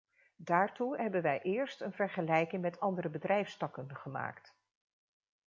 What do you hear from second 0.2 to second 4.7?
Daartoe hebben wij eerst een vergelijking met andere bedrijfstakken gemaakt.